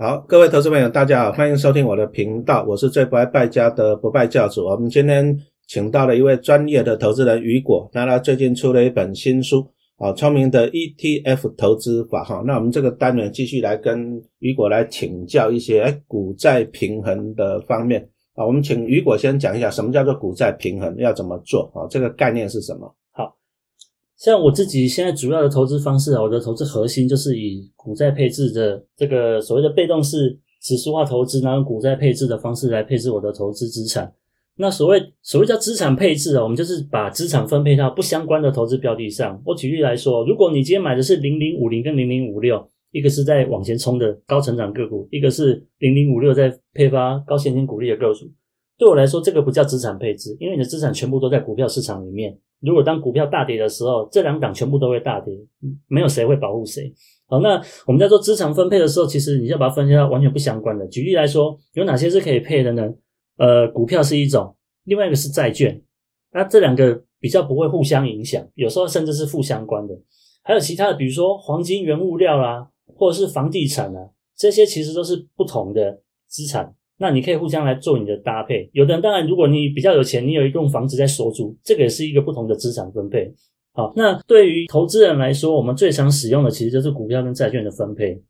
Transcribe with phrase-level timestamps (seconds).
[0.00, 4.64] 好，各位投资朋友，大家好，欢迎收听我的频道，我是最不爱败家的不败教主。
[4.64, 5.36] 我们今天
[5.66, 12.44] 请到了一位专业的投资人雨果，那他最近出了一本新书，啊，聪明的 ETF 投资法哈。
[12.46, 18.46] 那我们这个单元继续来跟雨果来请教一些哎股债平衡的方面啊。
[18.46, 21.82] 我们请雨果先讲一下什么叫做股债平衡，要怎么做啊？
[21.90, 22.94] 这个概念是什么？
[24.18, 34.12] 像我自己现在主要的投资方式啊，我的投资核心就是以股债配置的这个所谓的被动式指数化投资，然后股债配置的方式来配置我的投资资产。
[34.56, 39.40] 那所谓所谓叫资产配置啊，我们就是把资产分配到不相关的投资标的上。
[39.46, 48.18] 我举例来说，如果你今天买的是零零五零跟零零五六，一个是在往前冲的高成长个股，一个是零零五六在配发高现金股利的个股，
[48.78, 52.38] 对我来说这个不叫资产配置，因为你的资产全部都在股票市场里面。
[52.60, 55.34] 如果当股票大跌的时候，这两档全部都会大跌，
[55.88, 56.92] 没有谁会保护谁。
[57.26, 60.86] 好，那我们在做资产分配的时候，其实你要把它分析到完全不相关的。
[60.86, 62.88] 举例来说，有哪些是可以配的呢？
[63.36, 65.80] 呃，股票是一种，另外一个是债券，
[66.32, 69.94] 那这两个比较不会互相影响，有时候甚至是负相关的。
[70.42, 76.74] 还有其他的，比如说黄金、原物料啦，或者是房地产啊，这些其实都是不同的资产。
[76.98, 83.32] 那你可以互相来做你的搭配，有的人当然，如果你比较有钱，你有一栋房子在收租，这个也是一个不同的资产分配。
[83.72, 88.20] 好，那对于投资人来说，我们最常使用的其实就是股票跟债券的分配。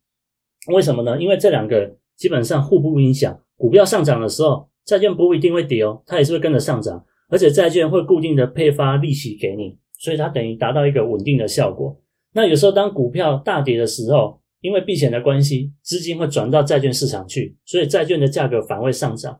[0.67, 1.19] 为什么呢？
[1.19, 3.39] 因为这两个基本上互不影响。
[3.57, 11.99] 股票上涨的时候，债券不一定会跌哦，它也是会跟着上涨，而且债券会固定的配发利息给你，所以它等于达到一个稳定的效果。
[12.33, 19.39] 那有时候当股票大跌的时候，因为避险的关系，资金会转到债券市场去，所以债券的价格反会上涨。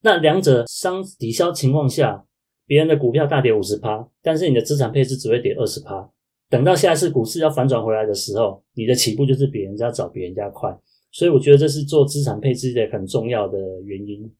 [0.00, 2.24] 那两者相抵消情况下，
[2.66, 6.08] 别人的股票大跌五十趴，但是你的资产配置只会跌二十趴。
[6.48, 10.74] 等到下一次股市要反转回来的时候，你的起步就是比人家早，比人家快。
[11.10, 14.30] 所以我觉得这是做资产配置的很重要的原因。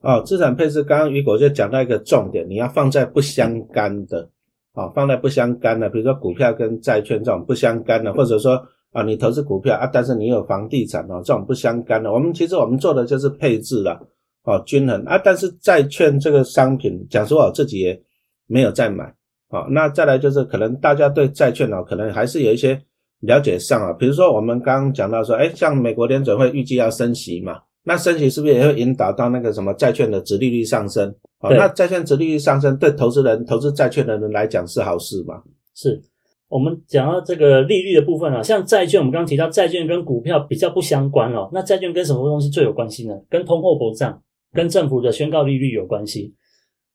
[0.00, 4.28] 哦，资产配置刚刚雨果就讲到一个重点，你要放在不相干的，
[4.72, 8.60] 啊，放在不相干的，比如说股票跟债券这种不相干的，或者说。
[8.92, 12.10] 啊，你投资股票啊，但是你有房地产哦，这种不相干的。
[12.12, 14.00] 我们其实我们做的就是配置了，
[14.44, 15.20] 哦，均衡啊。
[15.22, 18.00] 但是债券这个商品，讲实话，我自己也
[18.46, 19.04] 没有在买
[19.48, 19.66] 啊。
[19.70, 22.80] 那再来就是可能大家对债券哦，可能还是有一些
[23.20, 23.92] 了解上啊。
[23.92, 31.14] 比如说我们刚刚讲到说，哎，像美国联准会预计要升息嘛，那升息是不是也会引导到那个什么债券的值利率上升？
[31.40, 35.42] 哦，那债券值利率上升对投资人、投资债券的人来讲是好事嘛？
[35.74, 36.02] 是。
[36.48, 41.48] 我们讲到这个利率的部分啊，像债券，我们刚刚提到债券跟股票比较不相关哦。
[41.52, 43.14] 那债券跟什么东西最有关系呢？
[43.28, 44.22] 跟通货膨胀、
[44.52, 46.34] 跟政府的宣告利率有关系。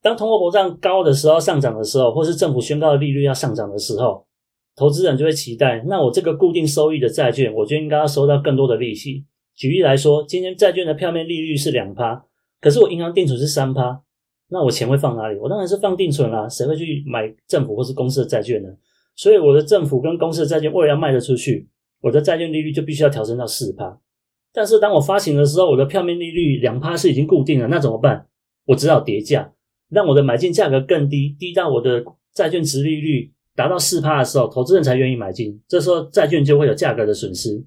[0.02, 4.26] 当通货膨胀高的时候、上涨的时候，或是政府宣告的利率要上涨的时候，
[4.76, 9.24] 投资人就会期待，那我这个固定收益的债券，我就应该要收到更多的利息。
[9.56, 12.26] 举例来说，今天债券的票面利率是两趴，
[12.60, 14.02] 可是我银行定存是三趴，
[14.50, 15.38] 那我钱会放哪里？
[15.38, 18.70] 我当然是放定存啦，谁会去买政府或是公司的债券呢？
[19.16, 21.70] 所以我的政府跟公司的债券为了要卖得出去，
[22.02, 24.00] 我的债券利率就必须要调升到四趴。
[24.52, 28.28] 但是当我发行的时候，我的票面利率两趴是已经固定了，那怎么办？
[28.66, 29.54] 我只好叠价，
[29.90, 32.04] 让我的买进价格更低，低到我的
[32.34, 35.62] 债券值利率达到四趴的时候，投资人才愿意买进。
[35.68, 37.64] 这时候债券就会有价格的损失。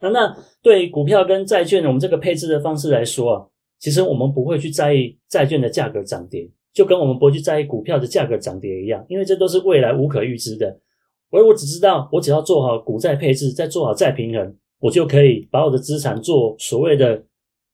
[0.00, 3.46] 那那对股票跟债券我们这个配置的方式来说啊，
[3.78, 6.50] 其实我们不会去在意债券的价格涨跌。
[6.72, 10.78] 就跟我们不会去在意股票的价格涨跌一样，因为这都是未来无可预知的。
[11.30, 17.24] 而我只知道，我只要做好股债配置，再做好债平衡，我就可以把我的资产做所谓的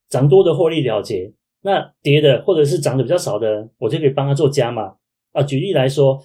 [0.09, 1.33] 涨多的获利了结。
[1.63, 4.95] 那跌的或者是涨的比较少的，我就可以帮他做加码。
[5.33, 6.23] 啊，举例来说，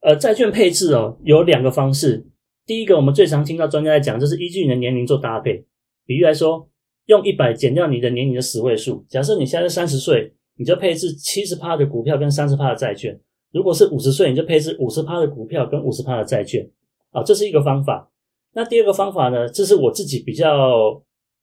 [0.00, 2.26] 呃，债券配置哦，有两个方式。
[2.66, 5.64] 第一个，我们最常听到专家在讲，就是依据你的年龄做搭配。
[6.06, 6.68] 比喻来说，
[7.06, 9.04] 用一百减掉你的年龄的十位数。
[9.08, 10.34] 假设你现在三十岁。
[10.58, 13.18] 你就配置七十趴的股票跟三十趴的债券，
[13.52, 16.68] 如果是五十岁，你就配置五十趴的股票跟五十趴的债券，
[17.12, 18.10] 啊，这是一个方法。
[18.52, 21.00] 那第二个方法呢，这是我自己比较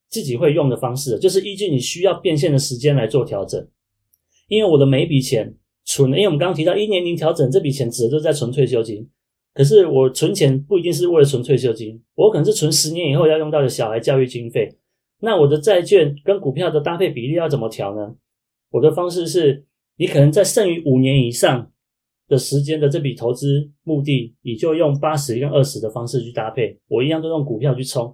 [0.09, 3.65] 自己会用的方式，就是依据你需要变现的时间来做调整。
[4.50, 9.09] 因为我的每一笔钱存，因为我们刚刚提到一年龄调整，这笔钱指的都在存退休金。
[9.53, 14.77] 可是我存钱不一定是为了存退休金，我可能是存十年以后要用到的小孩教育经费。
[15.21, 18.13] 那我的债券跟股票的搭配比例要怎么调呢？
[18.75, 21.72] 我的方式是，你可能在剩余五年以上
[22.27, 26.77] 的时间的这笔投资目的，你就用八十跟二十的方式去搭配。
[26.89, 28.13] 我一样都用股票去冲，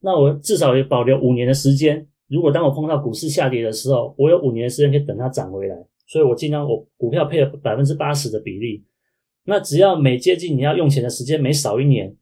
[0.00, 2.06] 那我至少也保留五年的时间。
[2.28, 5.76] 如果当我碰到股市下跌的时候，我有五年的时间可以等它涨回来。
[6.06, 8.82] 所以我尽量我股票配了百分之八十的比例。
[9.44, 12.16] 那只要每接近你要用钱的时间每少一年，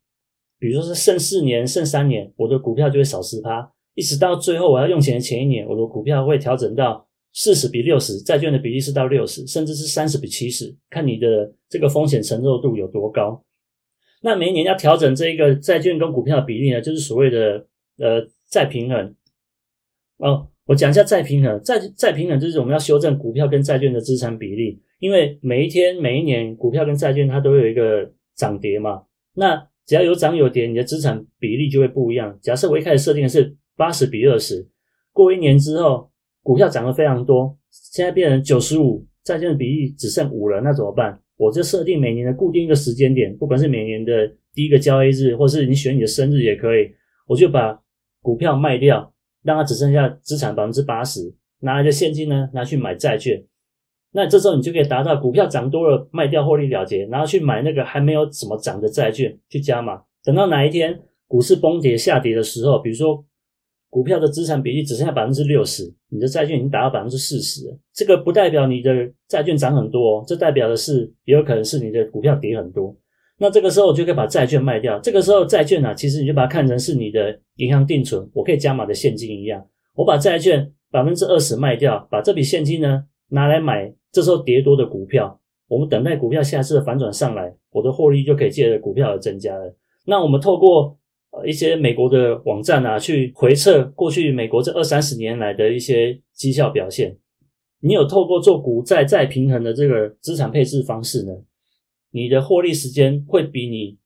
[0.59, 3.73] 比如说是剩四年、剩三年，我的股票就会少十趴。
[3.95, 13.45] 一直到最后我要用钱的前一年，我的股票会调整到四十比六十，债券的比例是到六十，甚至是三十比七十，看你的这个风险承受度有多高。
[14.23, 17.67] 那每一年要调整这一个债券跟股票的比例呢，就是所谓的
[17.99, 19.15] 呃再平衡。
[20.17, 29.05] 哦，我讲一下再平衡，再再平衡就是我们要修正股票跟债券的资产比例，因为每一天每一年股票跟债券它都有一个涨跌嘛。
[29.35, 32.37] 那只要有涨有跌，你的资产比例就会不一样。
[32.43, 34.69] 假设我一开始设定的是八十比二十，
[35.13, 36.08] 过一年之后
[36.49, 41.21] 股票涨得非常多，现在变成九十五，债券的比例只剩五了，那怎么办？
[41.37, 46.89] 我就设定每年的固定一个时间点，不管是每年的第一个交易日，或是你选你的生日也可以，
[47.27, 47.79] 我就把
[48.23, 49.13] 股票卖掉，
[49.43, 53.45] 让它只剩下资产百分之八十，拿来的现金呢拿去买债券。
[54.13, 60.01] 那这时候你就可以达到股票涨多了卖掉获利了结，然后去买那个还没有怎么涨的债券去加码。
[60.25, 63.23] 等到哪一天股市崩跌下跌的时候，比如说。
[63.91, 67.79] 股票的资产比例只剩下百分之六十，你的债券已经达到百分之四十了。
[67.95, 68.91] 这个不代表你的
[69.27, 72.95] 债券涨很多，这代表的是也有可能是你的股票跌很多。
[73.39, 74.99] 那这个时候就可以把债券卖掉。
[75.01, 79.65] 这个时候债券啊，其实你就把它看成是你的银行定存，我可以加码的现金一样。
[79.95, 85.41] 我把债券百分之二十卖掉，把这笔现金呢拿来买这时候跌多的股票。
[85.67, 89.75] 我们等待股票下次的反转上来，我的获利就可以借着股票而增加了。
[90.05, 90.95] 那我们透过。
[91.31, 97.19] 呃，一些美国的网站啊，去回测过去美国这二三十年来的一些绩效表现。
[97.81, 101.33] 你有透过做股债再平衡的这个资产配置方式呢，
[102.11, 103.99] 你的获利时间会比你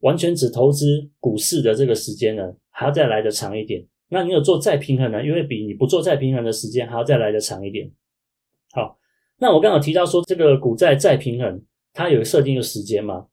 [0.00, 3.86] 完全只投资股市的这个时间呢，还要再来的长一点。
[4.08, 7.90] 那你有做再平衡呢，因为比你不做再平衡的时间还要再来的长一点。
[8.72, 8.98] 好，
[9.38, 13.28] 那我刚好提到说这个股债再平衡，它有设定一个时间嘛？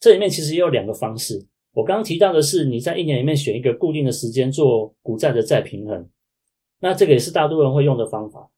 [0.00, 1.46] 这里面其实也有两个方式。
[1.72, 6.08] 我刚刚提到的是，你在一年里面选一个固定的时间做股债的再平衡，
[6.80, 8.50] 那这个也是大多人会用的方法。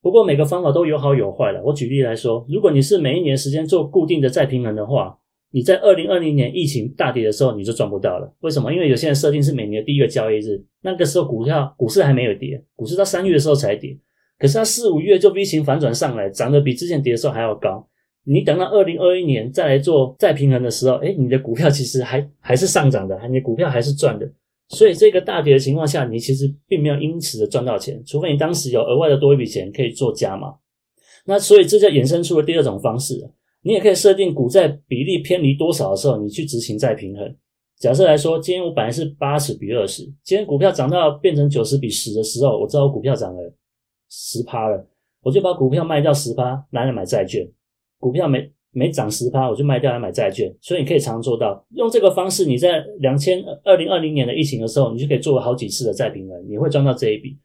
[0.00, 1.62] 不过每个方法都有好有坏的。
[1.62, 5.18] 我举例来说，如果你是每一年时间做固定的再平衡的话，
[5.50, 8.34] 你在二零二零年疫情大跌的时候你就赚不到了。
[8.40, 8.72] 为什么？
[8.72, 13.96] 因为有些人设定是每年的第一个交易日，那个时候股票股市还没有跌，股市到三月的时候才跌，
[14.38, 17.86] 可是它四五月就 V 型反转上来，涨得比之前跌的时候还要高。
[18.24, 24.26] 你等到二零二一年再来做再平衡的时候，哎，你的股票其实还还是上涨的，你的股票还是赚的。
[24.70, 30.54] 所以这个大跌的情况下，你其实并没有因此的赚到钱，除非你当时有额外的多一笔钱可以做加码。
[31.26, 33.30] 那所以这就衍生出了第二种方式，
[33.62, 37.34] 你也可以设定股债比例偏离多少的时候，你去执行再平衡。
[37.78, 43.52] 假设来说，今天我本来是八十比二十，今天股票涨到变成九十比十的时候，我知道我股票涨了
[44.08, 44.86] 十趴了，
[45.22, 47.46] 我就把股票卖掉十趴，拿来买债券。
[48.04, 52.44] 股票没没涨十趴，我就卖掉来买债券，所以你可以常常做到用这个方式。
[52.44, 57.38] 你在两千二零二零年的疫情的时候，你就可以做好几次的再平衡，你会赚到这一笔。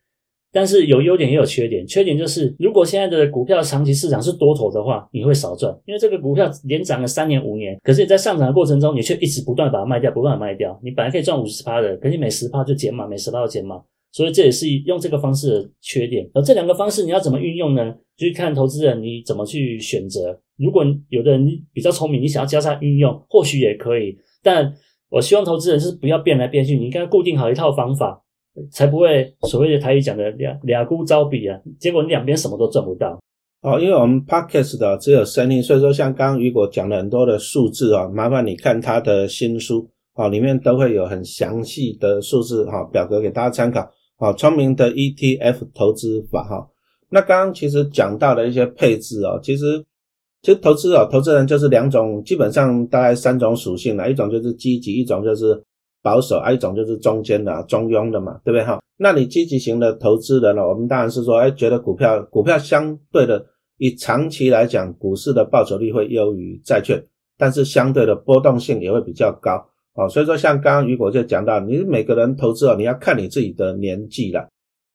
[0.51, 10.77] 但是有优点也有缺点，缺点就是如果现在的股票长期市场是多头的话，你会少赚，因为这个股票连涨了三年五年，可是你在上涨的过程中，你却一直不断把它卖掉，不断卖掉。
[10.83, 13.79] 你本来可以赚五十趴的，可是每十趴就减码，每十趴就减码。
[14.11, 16.27] 所以这也是用这个方式的缺点。
[16.33, 17.93] 而这两个方式你要怎么运用呢？
[18.17, 20.41] 就是看投资人你怎么去选择。
[20.59, 24.17] 如果有的人比较聪明，你想要交叉运用，或许也可以。
[24.43, 24.71] 但
[25.09, 28.21] 我希望投资人是不要变来变去，你应该固定好一套方法，
[28.71, 33.19] 才不会所谓的台语讲的两两孤招比啊，结果你两边什么都赚不到。
[33.61, 43.89] 哦，因为我们 podcast 的只有声音，所以说像刚刚雨果讲了很多的数字啊，麻烦你看他的新书啊，里面都会有很详细的数字哈表格给大家参考。
[44.17, 46.69] 好，聪明的 ETF 投资法哈。
[47.09, 49.83] 那刚刚其实讲到的一些配置哦，其实
[50.41, 55.61] 其实投资哦，投资人就是两种，基本上大概三种属性了，一种就是积极，一种就是
[56.01, 58.79] 保守，还一种就是中间的中庸的嘛，对不对哈？
[58.97, 63.45] 那你积极型的投资人呢，我们当然是说，哎，觉得股票股票相对的，
[63.77, 67.03] 以长期来讲，股市的报酬率会优于债券，
[67.37, 69.65] 但是相对的波动性也会比较高。
[69.93, 74.47] 啊，所以说像刚刚雨果就讲到，你每个人投资哦，你要看你自己的年纪了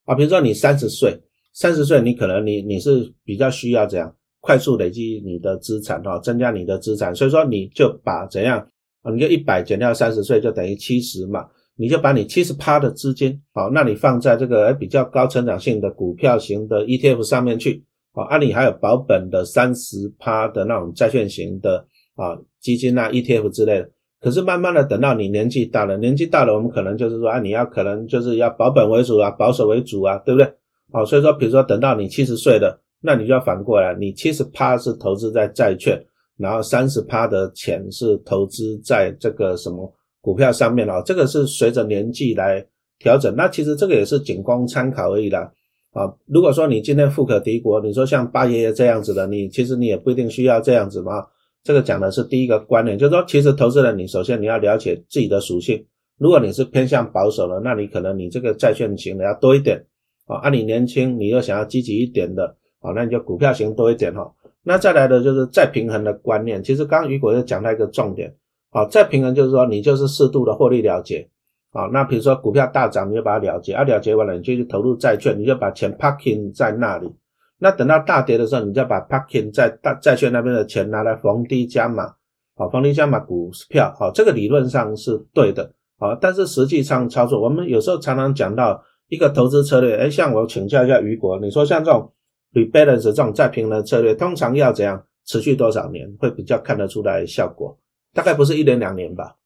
[0.06, 0.14] 啊。
[0.14, 1.20] 比如说你三十岁，
[1.52, 8.58] 三十岁你可能你你是比较需要怎样快速累积你的资产哈，增加你的资产，所以说你就把怎样
[9.00, 11.46] 啊，你就一百减掉三十岁就等于七十嘛，
[11.78, 17.82] 你就把你七十趴的资金好，那你放在这个比较高成长性的股票型的 ETF 上面去
[18.12, 21.78] 好，啊你还有保本的三十趴的那种债券型的
[22.14, 23.88] 啊基金啊 ETF 之类的。
[24.20, 30.50] 可是慢慢的等到你年纪大了，年纪大了，我们可能就是说啊，你要可能就是要保本为主啊，保守为主啊，对不对？
[30.92, 36.02] 好，所以说比如说等到你七十岁了，那你就要反过来，你七十趴是投资在债券，
[36.38, 39.92] 然后三十趴的钱是投资在这个什么
[40.22, 42.66] 股票上面啊，这个是随着年纪来
[42.98, 43.34] 调整。
[43.36, 45.52] 那其实这个也是仅供参考而已啦。
[45.92, 51.24] 啊，如果说你今天富可敌国，你说像八爷爷这样子的，你其实你也不一定需要这样子嘛。
[51.62, 55.84] 这个讲的是第一个观念，就是说，其实投资人你首先你要了解自己的属性。
[56.18, 59.78] 如果你是偏向保守的，那你可能你这个债券型的要多一点
[60.26, 60.38] 啊。
[60.38, 64.30] 啊，你年轻，你又想要积极一点的好，那你就股票型多一点哈。
[64.62, 66.62] 那再来的就是再平衡的观念。
[66.62, 68.30] 其实刚刚雨果就讲到一个重点，
[68.70, 71.26] 好，再平衡就是说你就是适度的获利了结
[71.72, 71.88] 啊。
[71.90, 77.10] 那比如说股票大涨，你就把它了结，啊了结完了你就去投入债券，你就把钱 parking 在那里。
[77.58, 82.12] 那等到大跌的时候，你再把 parking 在大债券那边的钱拿来逢低加码，
[82.54, 85.72] 好，逢低加码股票，好，这个理论上是对的。
[85.98, 89.96] 好，但是实际上操作，我们有时候常常讲到一个投资策略。
[89.96, 92.12] 哎，像我请教一下雨果，你说像这种
[92.54, 97.76] rebalance 这种再平衡策略，通常要怎样持续多少年会比较看得出来效果？
[98.14, 99.36] 大概不是一年两年吧？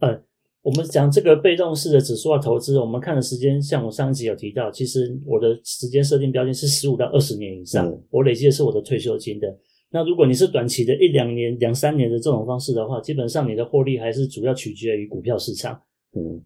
[0.00, 0.22] 嗯，
[0.62, 9.46] 我们讲这个被动式的指数化投资，我们看的时间，像我上一集有提到，其实我的时间设定标签是十五到二十年以上，我累积的是我的退休金的。
[9.90, 15.80] 那如果你是短期的一两年、两三年的这种方式的话，基本上你的获利还是主要取决于股票市场。
[16.16, 16.42] 嗯，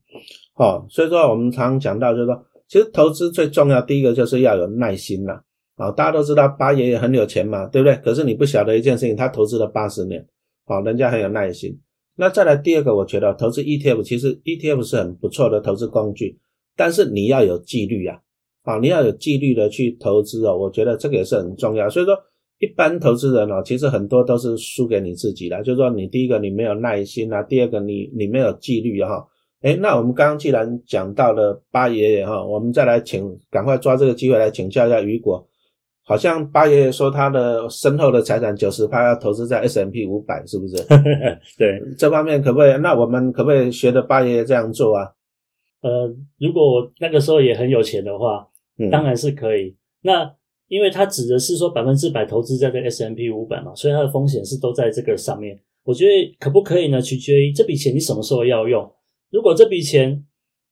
[0.53, 5.35] 好，所以说我们常讲到，就是说，其实投资最重要，第一个就是要有耐心啦。
[5.35, 5.43] 啊，
[5.81, 7.97] 哦大家都知道八爷爷很有钱嘛，对不对？
[8.05, 10.23] 可是你不晓得一件事情，他投资了八十年，
[10.67, 11.81] 好，人家很有耐心。
[12.17, 16.39] 那再来第二个，我觉得投资 ETF，其实 ETF 是很不错的投资工具，
[16.77, 18.19] 但是你要有纪律啊，
[18.65, 21.89] 啊，你要有纪律的去投资哦，我觉得这个也是很重要。
[21.89, 22.15] 所以说，
[22.59, 29.27] 一般投资人哦，其实很多都是输给你自己的，就是说你第一个你没有耐心啊，第二个你你没有纪律哈。
[29.63, 35.47] 哎，那我们刚刚既然讲到了八爷爷哈，我们再来请，赶快抓这个机会来请教一下雨果。
[36.11, 40.75] 好像八爷爷说他的身后的财产九十趴要投资在 S M P 五百，是不是？
[41.57, 42.77] 对，这方面可不可以？
[42.79, 45.07] 那我们可不可以学着八爷爷这样做啊？
[45.83, 48.45] 呃，如果我那个时候也很有钱的话，
[48.91, 49.77] 当然是可以。
[50.03, 50.29] 那
[50.67, 55.57] 因为他指的是说百分之百投资在这 S M P 五百嘛，所以它的风险是都在这个上面。
[55.85, 57.01] 我觉得可不可以呢？
[57.01, 58.85] 取决于这笔钱你什么时候要用。
[59.31, 60.25] 如果这笔钱，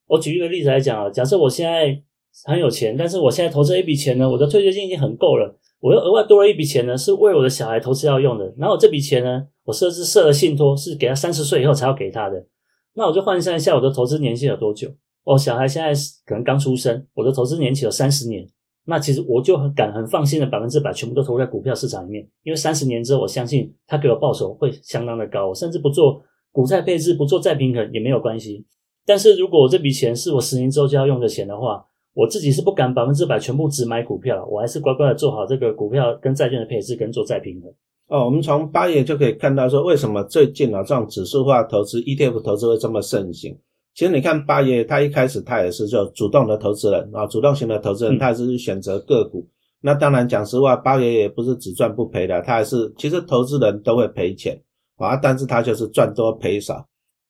[0.08, 2.02] 我举一个例子来讲啊，假设我现在
[2.44, 8.54] 很有钱，但是我现在投资一笔钱呢，我的退休金已经很够了，我又额外多了一笔钱呢，是为我的小孩投资要用的。
[8.56, 12.46] 然后这笔钱呢，我设置设了信托，是给他三十岁以后才要给他的。
[12.94, 14.88] 那我就换算一下我的投资年限有多久？
[15.24, 15.92] 哦，小孩现在
[16.24, 18.48] 可能刚出生，我的投资年期有三十年，
[18.86, 26.22] 那其实我就很敢很放心的百分之百全部都投在股票市场里面，因为三十年之后，我相信他给我报酬会相当的高，我甚至不做。
[26.50, 28.64] 股债配置不做再平衡也没有关系，
[29.04, 31.84] 但是如果我这笔钱是我十年之后就要用的钱的话，
[32.18, 37.72] 我自己是不敢百分之百全部只买股票，我还是乖乖的做好这个股票跟债券的配置跟做再平衡。
[38.08, 43.56] 哦，我们从八月就可以看到说，为什么最近啊这种指数化投资 ETF 投资会这么盛行？
[43.94, 49.46] 其实你看八爷他一开始他也是就主动的投资人啊，主动型的投资人，他也是选择个股。
[49.80, 54.60] 那当然讲实话，八爷也不是只赚不赔的，他还是其实投资人都会赔钱。
[54.96, 56.84] 啊，但是他就是赚多赔少，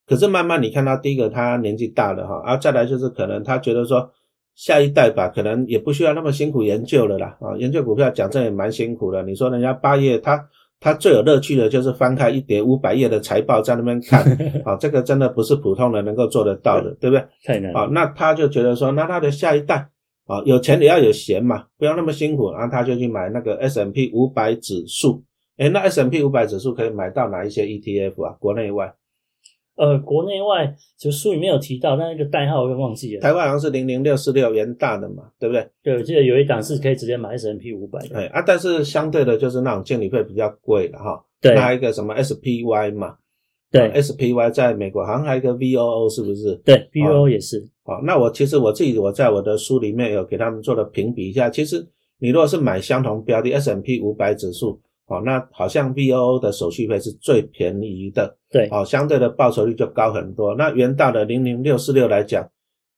[0.07, 4.11] 可是慢慢你看他第一个他年纪大了哈，啊再来就是可能他觉得说
[4.59, 9.23] 下一代吧，可能也不需要那么辛苦研究了啦，啊研究股票讲真也蛮辛苦的。
[9.23, 10.45] 你说人家八月，他
[10.81, 14.21] 他最有乐趣的就是翻开一叠五百页的财报在那边看，
[14.67, 17.25] 啊这个真的不是普通人能够做得到的，对不对？
[17.45, 17.73] 太难。
[17.73, 19.89] 啊那他就觉得说，那他的下一代
[20.27, 25.23] 啊有钱也要有闲嘛，不要那么辛苦，然后他就去买那个 S M P 五百指数。
[25.57, 28.37] 哎，那 S M P 五百指数可以买到哪一些 E T F 啊？
[28.41, 28.93] 国内外？
[29.79, 33.21] 呃，国内外就书里面有提到，但那个代号我忘记了。
[33.23, 35.67] 台湾好像是零零六四六元大的嘛，对不对？
[35.83, 38.01] 对，我记得有一档是可以直接买 S M P 五百。
[38.09, 41.25] 对啊，但是相对的就是那种经理费比较贵的哈。
[41.41, 41.55] 对。
[41.55, 43.15] 那一个什么 S P Y 嘛？
[43.71, 46.57] 对，S P Y 在美国好像还有一个 V O O 是不是？
[46.65, 47.65] 对，V O O 也是。
[47.85, 51.87] 好，那我其实我自己我在我的书里面有给他们做了评比一下，其实
[52.19, 54.81] 你如果是买相同标的 S M P 五百指数。
[55.09, 60.55] 哦，那好像 V O O 的手续费是最便宜的，对，哦，相对的报酬率就高很多。
[60.55, 62.47] 那元大的零零六四六来讲，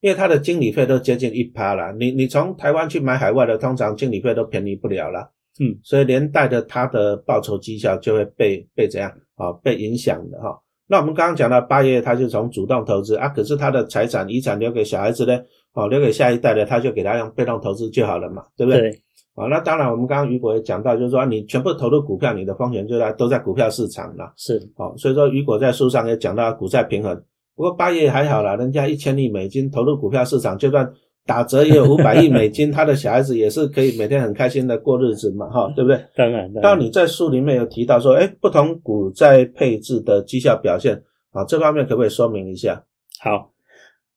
[0.01, 10.59] 因为它的经理费都接近一趴了，你你从台湾去买海外的，通常经理费都便宜不了了，嗯，所以连带的它的报酬绩效就会被被怎样啊被影响的哈。
[10.91, 15.39] 那我们刚刚讲到八爷，他就从主动投资啊，可是他的财产遗产留给小孩子呢，
[15.73, 18.89] 哦，留给下一代的，他就给他用被动投资就好了嘛，对不对？
[19.35, 24.33] 啊，那当然，我们刚刚雨果也讲到，就是说你全部投入股票，你的风险就在都在股票市场了。
[24.35, 27.15] 是，哦，所以说雨果在书上也讲到股债平衡。
[27.55, 30.91] 不过八爷还好啦，人家一千亿美金投入股票市场，就算
[31.25, 35.99] 打折也有五百亿美金， 他的小孩子也是可以每天很开心的过日子嘛，哈，对不对？
[36.15, 36.51] 当然。
[36.55, 41.01] 到你在书里面有提到说，哎，不同股债配置的绩效表现，
[41.31, 42.83] 啊，这方面可不可以说明一下？
[43.21, 43.51] 好。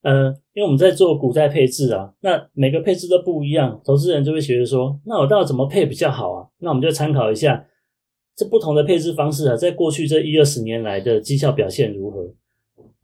[0.03, 6.47] 呃，因为我们在做股债配置啊，那每个配置都不一样，投资人就会觉得说，那我到底怎么配比较好啊？
[6.59, 7.65] 那我们就参考一下
[8.37, 12.23] 这不同的配置方式啊，在过去这一二十年来的绩效表现如何？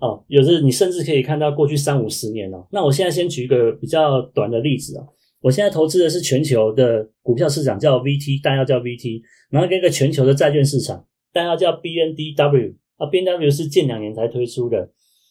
[0.01, 2.67] 哦，有时你甚至可以看到过去三五十年哦。
[2.73, 5.05] 那我现在先举一个比较短的例子啊，
[5.43, 14.91] 我现在投资的是全球的股票市场，叫 VT，大家叫 VT，然后跟一个全球的债券市场，大家叫 BNDW 啊，BNDW 是近两年才推出的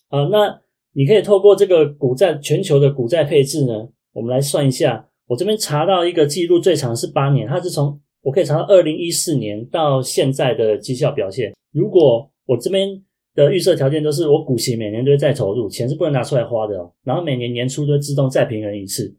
[0.09, 0.25] 啊。
[0.31, 0.61] 那
[0.93, 5.07] 你可以透过这个股债全球的股债配置呢，我们来算一下。
[5.27, 11.53] 我这边查到一个记录，最长是八年，它是从我可以查到二零一四年到现在的绩效表现。
[11.71, 12.99] 如果我这边
[13.45, 16.93] 的预设条件都是我股息每年都会再投入，钱是不能拿出来花的哦。
[17.03, 19.15] 然后每年年初都会自动再平衡一次。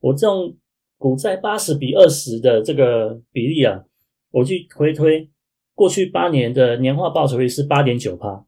[0.00, 0.56] 我这种
[0.98, 3.82] 股债八十比二十的这个比例啊，
[4.30, 5.28] 我去回推
[5.74, 8.46] 过去八年的年化报酬率是八点九趴。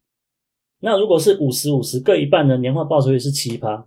[0.80, 3.86] 那如果是五十五十各一半的年化报酬率是七趴。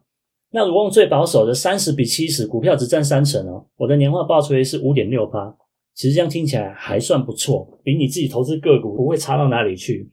[0.54, 5.56] 那如果用最保守的三十比七十，股票只占三成哦，我的年化报酬率是五点六趴。
[5.96, 10.10] 其实这样听起来还算不错，比你自己投资个股不会差到哪里去。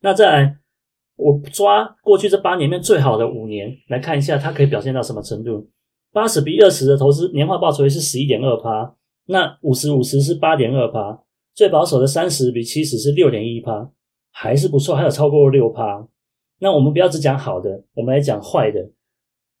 [0.00, 0.56] 那再来，
[1.22, 5.68] 我抓过去这八年面最好的五年来看一下，它可以表现到什么程度？
[6.12, 8.94] 八十比二十的投资年化报酬率是十一点二趴，
[9.26, 11.22] 那五十五十是八点二趴，
[11.54, 13.90] 最保守的三十比七十是六点一趴，
[14.32, 16.06] 还是不错，还有超过六趴。
[16.58, 18.90] 那我们不要只讲好的，我们来讲坏的。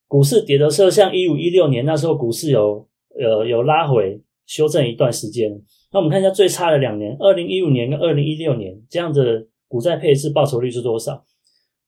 [0.08, 2.86] 股市跌的时候，像一五一六年那时候，股市有
[3.18, 5.50] 呃有拉回修正一段时间。
[5.92, 11.24] 那我们看一下最差的两年，二零一五年跟二零一六年这样的股债配置报酬率是多少？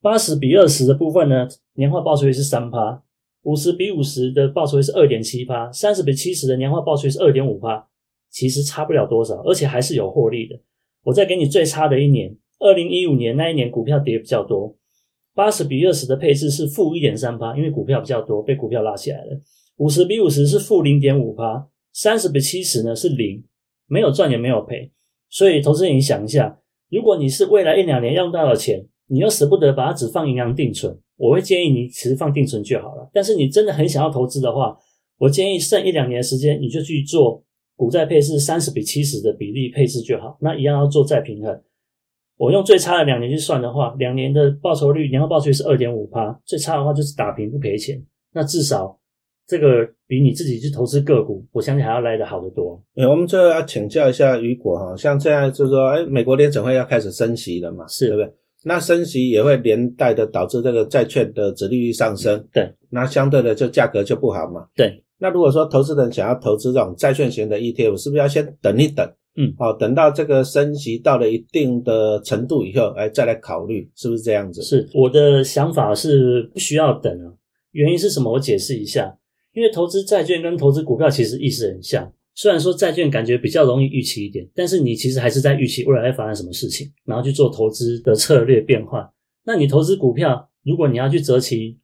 [0.04, 3.02] 八十比二十的部分呢，年化报酬率是三趴；
[3.44, 7.88] 五十比五十的报酬率是二点七趴；三十比七十的年化报酬率是二点五趴。
[8.28, 10.60] 其实差不了多少，而且还是有获利的。
[11.04, 14.76] 我再给你最差的一年，二零一五年那一年股票跌比较多。
[15.34, 19.40] 八十比二十的配置是负一点三八，因为股票比较多，被股票拉起来了。
[19.78, 23.42] 五十比五十是负零点五八，三十比七十呢是零，
[23.86, 24.92] 没有赚也没有赔。
[25.30, 26.58] 所以投资人你想一下，
[26.90, 33.10] 如果你是未来一两年用到的钱，你又舍不得把它只放银行定存，我会建议你其实放定存就好了。
[33.12, 34.76] 但是你真的很想要投资的话，
[35.18, 37.42] 我建议剩一两年的时间，你就去做
[37.76, 41.60] 股债配置三十比七十的比例配置就好，那一样要做再平衡。
[42.36, 48.02] 我用最差的两年去算的话，两年的报酬率，年化报酬率是二点五趴，最差的话就是打平不赔钱。
[48.32, 48.98] 那至少
[49.46, 52.82] 这个比你自己去投资个股，我相信还要来得好得多。
[52.96, 58.34] 哎，我们最后要请教一下雨果哈，像这样就是说，哎，美国联准会要开始升息了嘛，是对不对？
[58.64, 64.66] 那升息也会连带的导致这个债券的殖利率上升，对，那相对的就价格就不好嘛。
[64.74, 69.08] 对，那如果说投资人想要投资这种债券型的 ETF，是不是要先等一等？
[69.36, 74.62] 嗯，好，等到这个升级到了一定的程度以后，哎，再来考虑，是不是这样子？
[74.62, 77.32] 是我的想法是不需要等啊。
[77.72, 78.32] 原因是什么？
[78.32, 79.16] 我解释一下。
[79.52, 89.08] 因为投资债券跟投资股票其实意思很像，虽然说债券感觉比较容易预期一点，但是你其实还是在预期未来会发生什么事情，然后去做投资的策略变化。
[89.44, 91.78] 那你投资股票，如果你要去择期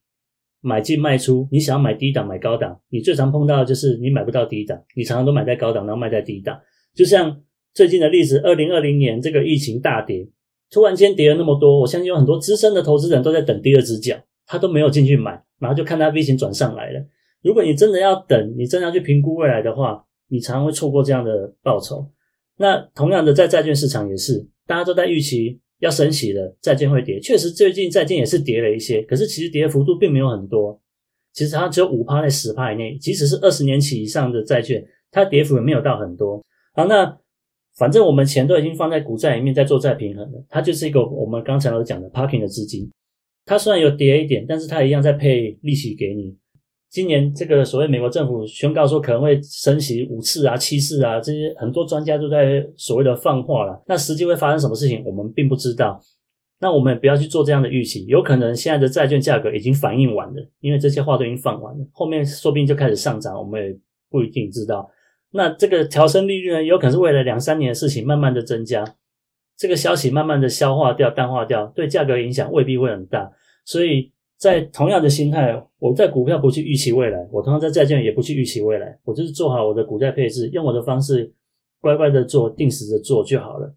[0.60, 6.58] 买进卖出，你想要买低档买高档，你最常碰到的就是你买不到低档，你常常都买在高档，然后卖在低档。
[6.94, 7.40] 就像
[7.72, 10.28] 最近的例子，二零二零年这个疫情大跌，
[10.70, 17.00] 突然间跌了那么多，我相信有很多资深的投资人都在等第二只脚，他都没有进去买，然后就看他 V 型转上来了。
[17.42, 22.09] 如果你真的要等，你真的要去评估未来的话，你常常会错过这样的报酬。
[22.57, 27.19] 那同样的，在债券市场也是，大家都在预期要升息了，债券会跌。
[27.19, 30.79] 确实，最近债券也是跌了一些，可是其实跌的幅度并没有很多，
[31.33, 32.97] 其实它只有五趴在十趴以内。
[32.99, 36.45] 即使是二十年期以上的债券，它跌幅也没有到很多。
[36.75, 37.19] 好，那
[37.77, 40.45] 反正我们钱都已经放在股债里面，在做债平衡了。
[40.49, 42.90] 它就是一个我们刚才有讲的 parking 的资金。
[43.47, 46.37] 它虽然有跌一点，但是它一样在配利息给你。
[46.90, 53.81] 今年这个所谓美国政府宣告说可能会升息五次啊、七次啊，这些很多专家都在所谓的放话了。
[53.87, 56.00] 那实际会发生什么事情，我们并不知道。
[56.59, 63.79] 那我们不要去做这样的预期，有可能现在的债券价格已经反应完了，因为这些话都已经放完了，后面说不定就开始上涨，我们也
[64.11, 64.90] 不一定知道。
[65.31, 68.85] 那这个调升利率呢，有可能是为了两三年的事情，慢慢的增加，
[69.57, 73.31] 这个消息慢慢的消化掉、淡化掉，对价格影响未必会很大。
[73.64, 81.31] 所以在同样的心态，我在股票不去预期未来，我同样在债券也不去预期未来，我就是做好我的股债配置，用我的方式
[81.79, 83.76] 乖乖的做，定时的做就好了。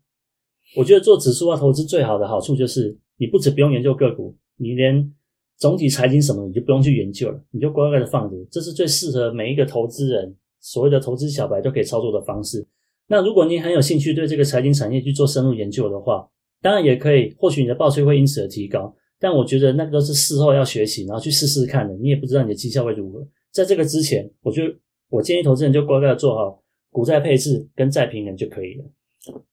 [0.78, 5.14] 我觉得做指数化投资最好的好处就是，你不止不用研究个股，你连
[5.58, 10.34] 总体财经什么你就不用去研究了，你就乖乖的放着，这是最适合每一个投资人。
[10.66, 12.66] 所谓的投资小白都可以操作的方式。
[13.08, 16.26] 那如果你很有兴趣对这个财经产业去做深入研究的话，
[16.62, 18.96] 当然也可以，或许你的报酬会因此而提高。
[19.24, 23.26] 但我觉得那个是事后要学习，然后去试试看的，你也不知道你的绩效会如何。
[23.54, 24.64] 在这个之前，我就
[25.10, 28.84] 我建议投资人就乖乖的做好股债配置跟债平衡就可以了。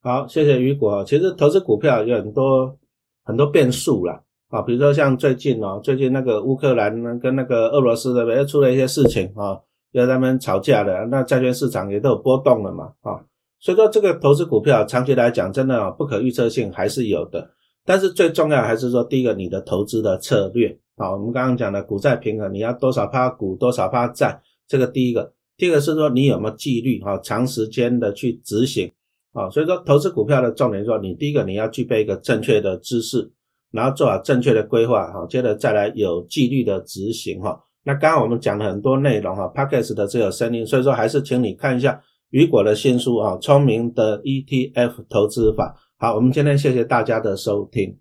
[0.00, 1.04] 好，谢谢雨果。
[1.04, 2.76] 其实投资股票有很多
[3.22, 9.56] 很多变数啦，啊，比如说像最近哦，最近那个乌克兰跟那个俄罗斯那边又出了一些事情啊，
[9.92, 13.22] 要他们吵架的，那债券市场也都有波动了嘛，啊，
[13.60, 17.48] 所以说这个投资股票长期来讲，真的不可预测性还是有的。
[17.84, 25.32] 但是最重要还是说，第一个你的投资的策略啊，我们刚刚讲的股债平衡，你要多少趴股，多少趴债，这个第一个。
[25.56, 28.90] 第二个是说你有没有纪律哈，长时间的去执行。
[29.32, 33.30] 啊，所以说投资股票的重点说，你第一个你要具备一个正确的知识，
[33.70, 37.58] 然后做好正确的规划，哈，接着再来有纪律的执行，哈。
[37.84, 45.74] 那刚刚我们讲了很多内容，哈 p a c k e s 的这个声音，所以说还是请你看一下雨果的新书啊，《聪明的 ETF 投资法》。
[46.02, 48.00] 好，我们今天谢谢大家的收听。